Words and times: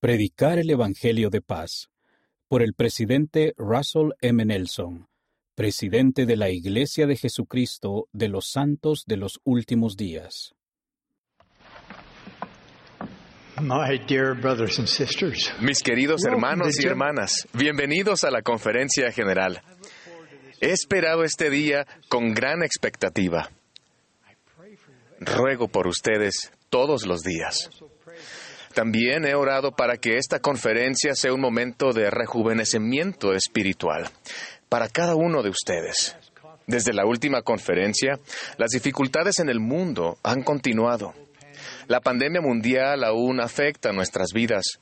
Predicar 0.00 0.58
el 0.58 0.70
Evangelio 0.70 1.28
de 1.28 1.42
Paz 1.42 1.90
por 2.48 2.62
el 2.62 2.72
presidente 2.72 3.52
Russell 3.58 4.12
M. 4.22 4.46
Nelson, 4.46 5.10
presidente 5.54 6.24
de 6.24 6.38
la 6.38 6.48
Iglesia 6.48 7.06
de 7.06 7.16
Jesucristo 7.16 8.08
de 8.10 8.28
los 8.28 8.50
Santos 8.50 9.04
de 9.06 9.18
los 9.18 9.40
Últimos 9.44 9.98
Días. 9.98 10.54
My 13.60 13.98
dear 14.08 14.32
brothers 14.32 14.78
and 14.78 14.88
sisters, 14.88 15.52
Mis 15.60 15.82
queridos 15.82 16.24
hermanos 16.24 16.82
y 16.82 16.86
hermanas, 16.86 17.46
bienvenidos 17.52 18.24
a 18.24 18.30
la 18.30 18.40
conferencia 18.40 19.12
general. 19.12 19.60
He 20.62 20.70
esperado 20.70 21.24
este 21.24 21.50
día 21.50 21.86
con 22.08 22.32
gran 22.32 22.62
expectativa. 22.62 23.50
Ruego 25.20 25.68
por 25.68 25.86
ustedes 25.86 26.50
todos 26.70 27.04
los 27.04 27.20
días. 27.20 27.68
También 28.74 29.24
he 29.26 29.34
orado 29.34 29.72
para 29.72 29.96
que 29.96 30.16
esta 30.16 30.38
conferencia 30.38 31.14
sea 31.14 31.32
un 31.32 31.40
momento 31.40 31.92
de 31.92 32.08
rejuvenecimiento 32.10 33.32
espiritual 33.32 34.08
para 34.68 34.88
cada 34.88 35.16
uno 35.16 35.42
de 35.42 35.50
ustedes. 35.50 36.16
Desde 36.66 36.92
la 36.92 37.04
última 37.04 37.42
conferencia, 37.42 38.20
las 38.56 38.70
dificultades 38.70 39.40
en 39.40 39.48
el 39.48 39.58
mundo 39.58 40.18
han 40.22 40.42
continuado. 40.42 41.14
La 41.88 42.00
pandemia 42.00 42.40
mundial 42.40 43.02
aún 43.02 43.40
afecta 43.40 43.92
nuestras 43.92 44.28
vidas. 44.32 44.78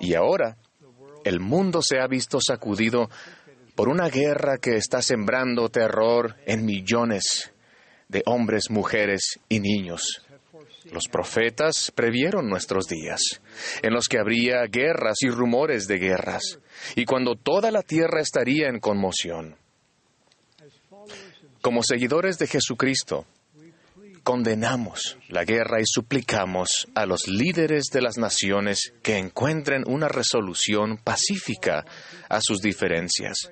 Y 0.00 0.14
ahora, 0.14 0.56
el 1.24 1.38
mundo 1.38 1.80
se 1.82 2.00
ha 2.00 2.08
visto 2.08 2.40
sacudido 2.40 3.08
por 3.76 3.88
una 3.88 4.08
guerra 4.08 4.58
que 4.58 4.76
está 4.76 5.02
sembrando 5.02 5.68
terror 5.68 6.34
en 6.46 6.64
millones 6.64 7.52
de 8.08 8.22
hombres, 8.26 8.70
mujeres 8.70 9.38
y 9.48 9.60
niños. 9.60 10.24
Los 10.92 11.08
profetas 11.08 11.92
previeron 11.94 12.48
nuestros 12.48 12.86
días, 12.86 13.40
en 13.82 13.94
los 13.94 14.06
que 14.06 14.18
habría 14.18 14.64
guerras 14.66 15.16
y 15.22 15.30
rumores 15.30 15.86
de 15.86 15.98
guerras, 15.98 16.58
y 16.94 17.04
cuando 17.04 17.36
toda 17.36 17.70
la 17.70 17.82
tierra 17.82 18.20
estaría 18.20 18.68
en 18.68 18.80
conmoción. 18.80 19.56
Como 21.62 21.82
seguidores 21.82 22.38
de 22.38 22.46
Jesucristo, 22.46 23.26
condenamos 24.22 25.18
la 25.28 25.44
guerra 25.44 25.80
y 25.80 25.84
suplicamos 25.86 26.88
a 26.94 27.06
los 27.06 27.28
líderes 27.28 27.84
de 27.92 28.02
las 28.02 28.18
naciones 28.18 28.92
que 29.02 29.18
encuentren 29.18 29.84
una 29.86 30.08
resolución 30.08 30.98
pacífica 30.98 31.84
a 32.28 32.40
sus 32.42 32.60
diferencias. 32.60 33.50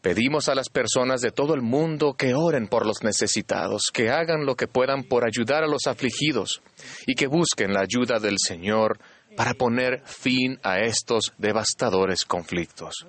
Pedimos 0.00 0.48
a 0.48 0.54
las 0.54 0.68
personas 0.68 1.20
de 1.20 1.32
todo 1.32 1.54
el 1.54 1.62
mundo 1.62 2.14
que 2.14 2.34
oren 2.34 2.68
por 2.68 2.86
los 2.86 3.02
necesitados, 3.02 3.90
que 3.92 4.10
hagan 4.10 4.46
lo 4.46 4.54
que 4.54 4.68
puedan 4.68 5.02
por 5.02 5.24
ayudar 5.26 5.64
a 5.64 5.68
los 5.68 5.86
afligidos 5.86 6.62
y 7.06 7.14
que 7.14 7.26
busquen 7.26 7.72
la 7.72 7.80
ayuda 7.80 8.20
del 8.20 8.36
Señor 8.38 8.98
para 9.36 9.54
poner 9.54 10.02
fin 10.04 10.58
a 10.62 10.78
estos 10.78 11.32
devastadores 11.38 12.24
conflictos. 12.24 13.06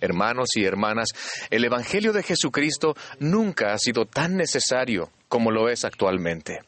Hermanos 0.00 0.50
y 0.54 0.64
hermanas, 0.64 1.08
el 1.50 1.64
Evangelio 1.64 2.12
de 2.12 2.22
Jesucristo 2.22 2.94
nunca 3.18 3.72
ha 3.72 3.78
sido 3.78 4.06
tan 4.06 4.36
necesario 4.36 5.10
como 5.28 5.50
lo 5.50 5.68
es 5.68 5.84
actualmente. 5.84 6.60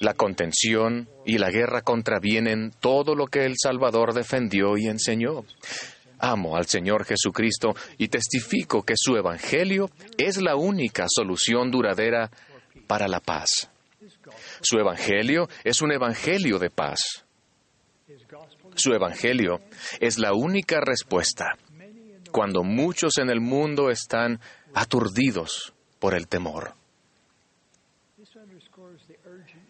La 0.00 0.14
contención 0.14 1.08
y 1.26 1.38
la 1.38 1.50
guerra 1.50 1.82
contravienen 1.82 2.72
todo 2.78 3.16
lo 3.16 3.26
que 3.26 3.44
el 3.44 3.54
Salvador 3.60 4.14
defendió 4.14 4.76
y 4.76 4.86
enseñó. 4.86 5.44
Amo 6.18 6.56
al 6.56 6.66
Señor 6.66 7.04
Jesucristo 7.04 7.74
y 7.96 8.08
testifico 8.08 8.82
que 8.82 8.94
su 8.96 9.16
Evangelio 9.16 9.90
es 10.16 10.40
la 10.40 10.56
única 10.56 11.06
solución 11.08 11.70
duradera 11.70 12.30
para 12.86 13.08
la 13.08 13.20
paz. 13.20 13.70
Su 14.60 14.78
Evangelio 14.78 15.48
es 15.64 15.82
un 15.82 15.92
Evangelio 15.92 16.58
de 16.58 16.70
paz. 16.70 17.24
Su 18.74 18.92
Evangelio 18.92 19.60
es 20.00 20.18
la 20.18 20.32
única 20.32 20.80
respuesta 20.80 21.56
cuando 22.30 22.62
muchos 22.62 23.18
en 23.18 23.30
el 23.30 23.40
mundo 23.40 23.90
están 23.90 24.40
aturdidos 24.74 25.72
por 25.98 26.14
el 26.14 26.28
temor. 26.28 26.77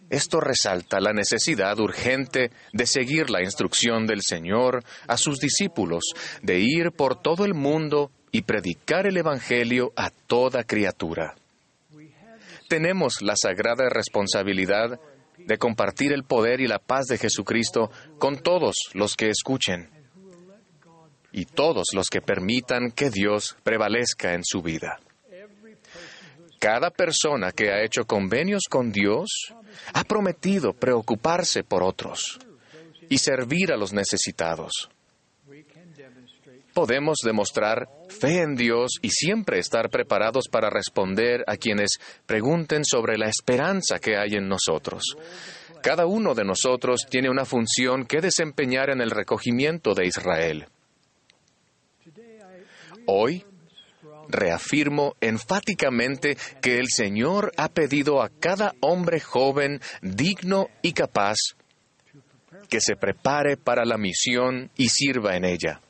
Esto 0.09 0.39
resalta 0.39 0.99
la 0.99 1.13
necesidad 1.13 1.79
urgente 1.79 2.51
de 2.73 2.85
seguir 2.87 3.29
la 3.29 3.43
instrucción 3.43 4.07
del 4.07 4.21
Señor 4.21 4.83
a 5.07 5.17
sus 5.17 5.39
discípulos, 5.39 6.03
de 6.41 6.59
ir 6.59 6.91
por 6.91 7.21
todo 7.21 7.45
el 7.45 7.53
mundo 7.53 8.11
y 8.31 8.41
predicar 8.41 9.05
el 9.05 9.17
Evangelio 9.17 9.91
a 9.95 10.09
toda 10.09 10.63
criatura. 10.63 11.35
Tenemos 12.67 13.21
la 13.21 13.35
sagrada 13.35 13.89
responsabilidad 13.89 14.99
de 15.37 15.57
compartir 15.57 16.11
el 16.11 16.23
poder 16.23 16.59
y 16.61 16.67
la 16.67 16.79
paz 16.79 17.05
de 17.05 17.17
Jesucristo 17.17 17.89
con 18.17 18.37
todos 18.37 18.75
los 18.93 19.15
que 19.15 19.29
escuchen 19.29 19.89
y 21.31 21.45
todos 21.45 21.87
los 21.93 22.07
que 22.07 22.21
permitan 22.21 22.91
que 22.91 23.09
Dios 23.09 23.55
prevalezca 23.63 24.33
en 24.33 24.43
su 24.43 24.61
vida. 24.61 24.99
Cada 26.59 26.89
persona 26.89 27.53
que 27.53 27.71
ha 27.71 27.81
hecho 27.83 28.05
convenios 28.05 28.63
con 28.69 28.91
Dios 28.91 29.53
ha 29.93 30.03
prometido 30.03 30.73
preocuparse 30.73 31.63
por 31.63 31.83
otros 31.83 32.37
y 33.07 33.17
servir 33.17 33.71
a 33.71 33.77
los 33.77 33.93
necesitados. 33.93 34.89
Podemos 36.73 37.17
demostrar 37.23 37.87
fe 38.09 38.41
en 38.41 38.55
Dios 38.55 38.91
y 39.01 39.09
siempre 39.09 39.59
estar 39.59 39.89
preparados 39.89 40.49
para 40.51 40.69
responder 40.69 41.43
a 41.47 41.57
quienes 41.57 41.97
pregunten 42.25 42.83
sobre 42.85 43.17
la 43.17 43.27
esperanza 43.27 43.99
que 43.99 44.17
hay 44.17 44.35
en 44.35 44.47
nosotros. 44.47 45.15
Cada 45.81 46.05
uno 46.05 46.35
de 46.35 46.43
nosotros 46.43 47.05
tiene 47.09 47.29
una 47.29 47.45
función 47.45 48.05
que 48.05 48.19
desempeñar 48.19 48.89
en 48.89 49.01
el 49.01 49.11
recogimiento 49.11 49.93
de 49.93 50.05
Israel. 50.07 50.67
Hoy 53.07 53.45
reafirmo 54.29 55.15
enfáticamente 55.19 56.37
que 56.61 56.77
el 56.77 56.87
Señor 56.87 57.51
ha 57.57 57.67
pedido 57.69 58.21
a 58.21 58.29
cada 58.29 58.73
hombre 58.79 59.19
joven, 59.19 59.81
digno 60.01 60.67
y 60.81 60.93
capaz, 60.93 61.35
que 62.69 62.79
se 62.79 62.95
prepare 62.95 63.57
para 63.57 63.83
la 63.83 63.97
misión 63.97 64.69
y 64.77 64.89
sirva 64.89 65.35
en 65.35 65.45
ella. 65.45 65.81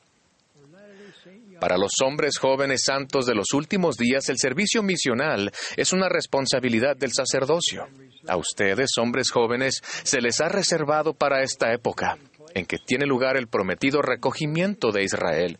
Para 1.60 1.78
los 1.78 1.92
hombres 2.02 2.38
jóvenes 2.38 2.84
santos 2.86 3.26
de 3.26 3.36
los 3.36 3.54
últimos 3.54 3.98
días, 3.98 4.30
el 4.30 4.38
servicio 4.38 4.82
misional 4.82 5.52
es 5.76 5.92
una 5.92 6.08
responsabilidad 6.08 6.96
del 6.96 7.12
sacerdocio. 7.12 7.86
A 8.28 8.38
ustedes, 8.38 8.92
hombres 8.98 9.30
jóvenes, 9.30 9.82
se 10.04 10.22
les 10.22 10.40
ha 10.40 10.48
reservado 10.48 11.14
para 11.14 11.44
esta 11.44 11.74
época, 11.74 12.18
en 12.56 12.66
que 12.66 12.78
tiene 12.78 13.06
lugar 13.06 13.38
el 13.38 13.48
prometido 13.48 14.02
recogimiento 14.02 14.92
de 14.92 15.04
Israel. 15.04 15.60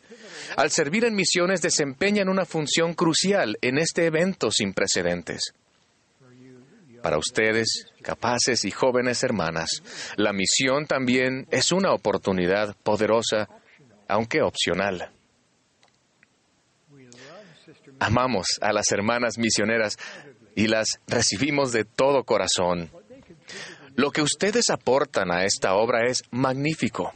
Al 0.56 0.72
servir 0.72 1.06
en 1.06 1.16
misiones 1.16 1.62
desempeñan 1.62 2.30
una 2.30 2.46
función 2.46 2.94
crucial 2.94 3.58
en 3.62 3.78
este 3.78 4.06
evento 4.06 4.52
sin 4.52 4.74
precedentes. 4.74 5.54
Para 7.02 7.18
ustedes, 7.18 7.88
capaces 8.02 8.66
y 8.66 8.72
jóvenes 8.72 9.24
hermanas, 9.24 9.70
la 10.18 10.34
misión 10.34 10.86
también 10.86 11.48
es 11.50 11.72
una 11.72 11.94
oportunidad 11.94 12.76
poderosa, 12.84 13.48
aunque 14.08 14.42
opcional. 14.42 15.10
Amamos 18.00 18.48
a 18.62 18.74
las 18.74 18.92
hermanas 18.92 19.38
misioneras 19.38 19.98
y 20.56 20.68
las 20.68 21.00
recibimos 21.08 21.72
de 21.72 21.86
todo 21.86 22.24
corazón. 22.24 22.92
Lo 24.00 24.12
que 24.12 24.22
ustedes 24.22 24.70
aportan 24.70 25.30
a 25.30 25.44
esta 25.44 25.76
obra 25.76 26.08
es 26.08 26.24
magnífico. 26.32 27.12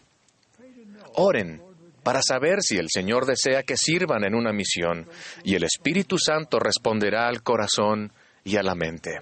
Oren 1.13 1.61
para 2.03 2.21
saber 2.21 2.61
si 2.61 2.75
el 2.75 2.87
Señor 2.89 3.25
desea 3.25 3.63
que 3.63 3.77
sirvan 3.77 4.25
en 4.25 4.35
una 4.35 4.51
misión 4.51 5.07
y 5.45 5.55
el 5.55 5.63
Espíritu 5.63 6.17
Santo 6.17 6.59
responderá 6.59 7.29
al 7.29 7.41
corazón 7.41 8.11
y 8.43 8.57
a 8.57 8.63
la 8.63 8.75
mente. 8.75 9.21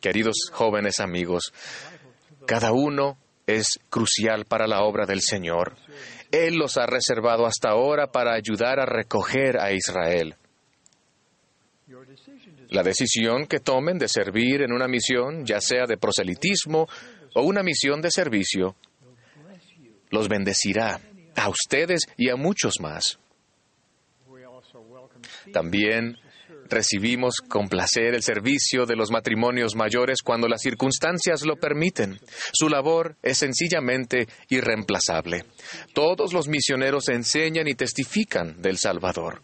Queridos 0.00 0.36
jóvenes 0.52 1.00
amigos, 1.00 1.52
cada 2.46 2.70
uno 2.70 3.18
es 3.44 3.80
crucial 3.88 4.44
para 4.44 4.68
la 4.68 4.84
obra 4.84 5.04
del 5.04 5.20
Señor. 5.20 5.74
Él 6.30 6.58
los 6.58 6.76
ha 6.76 6.86
reservado 6.86 7.44
hasta 7.44 7.70
ahora 7.70 8.12
para 8.12 8.34
ayudar 8.34 8.78
a 8.78 8.86
recoger 8.86 9.58
a 9.58 9.72
Israel. 9.72 10.36
La 12.68 12.82
decisión 12.82 13.46
que 13.46 13.60
tomen 13.60 13.98
de 13.98 14.08
servir 14.08 14.62
en 14.62 14.72
una 14.72 14.88
misión, 14.88 15.44
ya 15.44 15.60
sea 15.60 15.86
de 15.86 15.96
proselitismo 15.96 16.88
o 17.34 17.42
una 17.42 17.62
misión 17.62 18.00
de 18.00 18.10
servicio, 18.10 18.76
los 20.10 20.28
bendecirá 20.28 21.00
a 21.36 21.48
ustedes 21.48 22.02
y 22.16 22.28
a 22.28 22.36
muchos 22.36 22.80
más. 22.80 23.18
También 25.52 26.16
recibimos 26.68 27.36
con 27.48 27.68
placer 27.68 28.14
el 28.14 28.22
servicio 28.22 28.86
de 28.86 28.96
los 28.96 29.10
matrimonios 29.10 29.74
mayores 29.74 30.22
cuando 30.22 30.48
las 30.48 30.62
circunstancias 30.62 31.44
lo 31.44 31.56
permiten. 31.56 32.18
Su 32.52 32.68
labor 32.68 33.16
es 33.22 33.38
sencillamente 33.38 34.28
irreemplazable. 34.48 35.44
Todos 35.92 36.32
los 36.32 36.48
misioneros 36.48 37.08
enseñan 37.08 37.66
y 37.68 37.74
testifican 37.74 38.62
del 38.62 38.78
Salvador. 38.78 39.42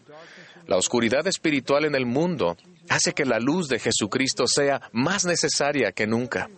La 0.66 0.76
oscuridad 0.76 1.26
espiritual 1.26 1.84
en 1.84 1.94
el 1.94 2.06
mundo 2.06 2.56
hace 2.88 3.12
que 3.12 3.24
la 3.24 3.38
luz 3.38 3.68
de 3.68 3.78
Jesucristo 3.78 4.46
sea 4.46 4.80
más 4.92 5.24
necesaria 5.24 5.92
que 5.92 6.06
nunca. 6.06 6.48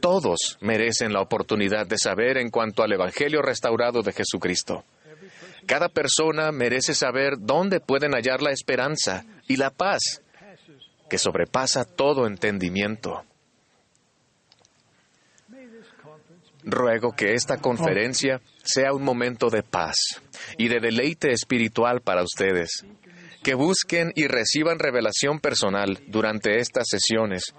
Todos 0.00 0.58
merecen 0.60 1.12
la 1.12 1.20
oportunidad 1.20 1.86
de 1.86 1.98
saber 1.98 2.36
en 2.38 2.50
cuanto 2.50 2.82
al 2.82 2.92
Evangelio 2.92 3.42
restaurado 3.42 4.02
de 4.02 4.12
Jesucristo. 4.12 4.84
Cada 5.66 5.88
persona 5.88 6.52
merece 6.52 6.94
saber 6.94 7.34
dónde 7.38 7.80
pueden 7.80 8.12
hallar 8.12 8.42
la 8.42 8.50
esperanza 8.50 9.24
y 9.48 9.56
la 9.56 9.70
paz 9.70 10.22
que 11.08 11.18
sobrepasa 11.18 11.84
todo 11.84 12.26
entendimiento. 12.26 13.24
Ruego 16.64 17.12
que 17.14 17.34
esta 17.34 17.58
conferencia 17.58 18.40
sea 18.62 18.92
un 18.92 19.02
momento 19.02 19.50
de 19.50 19.62
paz 19.62 19.96
y 20.56 20.68
de 20.68 20.80
deleite 20.80 21.32
espiritual 21.32 22.00
para 22.00 22.22
ustedes. 22.22 22.84
Que 23.42 23.54
busquen 23.54 24.12
y 24.14 24.26
reciban 24.26 24.78
revelación 24.78 25.40
personal 25.40 26.00
durante 26.06 26.58
estas 26.58 26.86
sesiones. 26.88 27.54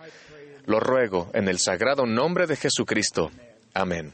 Lo 0.66 0.80
ruego 0.80 1.30
en 1.34 1.48
el 1.48 1.60
sagrado 1.60 2.08
nombre 2.08 2.48
de 2.48 2.56
Jesucristo. 2.56 3.30
Amén. 3.74 4.14